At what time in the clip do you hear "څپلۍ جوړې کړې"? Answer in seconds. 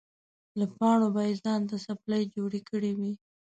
1.85-2.91